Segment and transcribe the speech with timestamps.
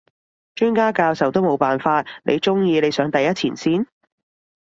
[0.55, 3.85] 專家教授都冇辦法，你中意你上第一前線？